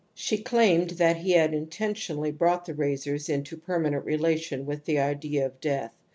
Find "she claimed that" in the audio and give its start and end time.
0.15-1.17